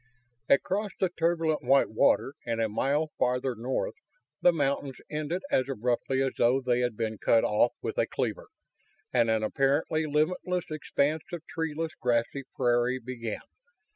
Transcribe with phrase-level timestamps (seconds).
[0.49, 3.93] Across the turbulent Whitewater and a mile farther north,
[4.41, 8.47] the mountains ended as abruptly as though they had been cut off with a cleaver
[9.13, 13.41] and an apparently limitless expanse of treeless, grassy prairie began.